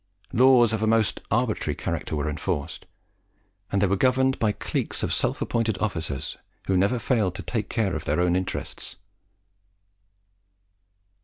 Laws 0.33 0.73
of 0.73 0.81
a 0.81 0.87
most 0.87 1.21
arbitrary 1.29 1.75
character 1.75 2.15
were 2.15 2.27
enforced, 2.27 2.87
and 3.71 3.79
they 3.79 3.85
were 3.85 3.95
governed 3.95 4.39
by 4.39 4.51
cliques 4.51 5.03
of 5.03 5.13
self 5.13 5.43
appointed 5.43 5.77
officers, 5.77 6.37
who 6.65 6.75
never 6.75 6.97
failed 6.97 7.35
to 7.35 7.43
take 7.43 7.69
care 7.69 7.95
of 7.95 8.05
their 8.05 8.19
own 8.19 8.35
interests." 8.35 8.95